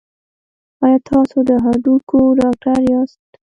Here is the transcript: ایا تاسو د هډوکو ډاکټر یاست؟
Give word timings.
ایا 0.83 0.97
تاسو 1.09 1.37
د 1.49 1.51
هډوکو 1.63 2.17
ډاکټر 2.39 2.79
یاست؟ 2.91 3.21